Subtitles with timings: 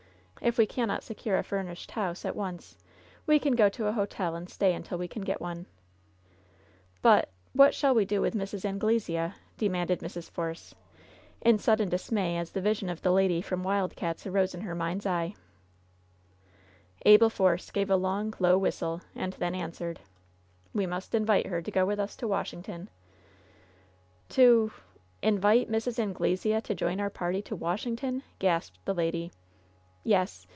[0.41, 2.75] If we cannot secure a furnished house at once
[3.27, 5.67] we can go to a hotel and stay imtil we can get one."
[7.03, 8.65] "But— ^what shall we do with Mrs.
[8.65, 10.31] Anglesea?" de manded Mrs.
[10.31, 10.73] Force,
[11.41, 14.73] in sudden dismay as the vision of the lady from Wild Cats* arose in her
[14.73, 15.35] mind's eye.
[17.03, 19.97] IX)VE'S BITTEREST CUP 15 Abel Force gave a long^ low wliistle, and then an swered:
[20.39, 22.89] * We must invite her to go with ns to Washington/'
[24.31, 24.71] '^To
[25.21, 25.99] Invite Mrs.
[25.99, 29.31] Anglesea to join our party to Washington T gasped the lady.
[30.03, 30.47] "Yes.